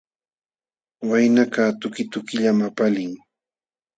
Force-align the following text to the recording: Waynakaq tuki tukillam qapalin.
Waynakaq 1.09 1.73
tuki 1.81 2.03
tukillam 2.11 2.57
qapalin. 2.65 3.11